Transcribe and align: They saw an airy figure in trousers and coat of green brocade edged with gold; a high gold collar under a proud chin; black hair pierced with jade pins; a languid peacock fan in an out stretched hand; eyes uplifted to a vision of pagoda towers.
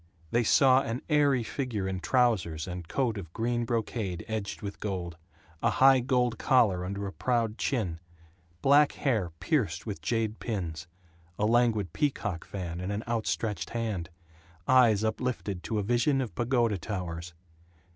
They 0.31 0.43
saw 0.43 0.81
an 0.81 1.03
airy 1.09 1.43
figure 1.43 1.87
in 1.87 1.99
trousers 1.99 2.67
and 2.67 2.87
coat 2.87 3.19
of 3.19 3.31
green 3.33 3.65
brocade 3.65 4.25
edged 4.27 4.63
with 4.63 4.79
gold; 4.79 5.15
a 5.61 5.69
high 5.69 5.99
gold 5.99 6.39
collar 6.39 6.83
under 6.83 7.05
a 7.05 7.13
proud 7.13 7.59
chin; 7.59 7.99
black 8.63 8.93
hair 8.93 9.29
pierced 9.39 9.85
with 9.85 10.01
jade 10.01 10.39
pins; 10.39 10.87
a 11.37 11.45
languid 11.45 11.93
peacock 11.93 12.45
fan 12.45 12.81
in 12.81 12.89
an 12.89 13.03
out 13.05 13.27
stretched 13.27 13.69
hand; 13.69 14.09
eyes 14.67 15.03
uplifted 15.03 15.61
to 15.61 15.77
a 15.77 15.83
vision 15.83 16.19
of 16.19 16.33
pagoda 16.33 16.79
towers. 16.79 17.35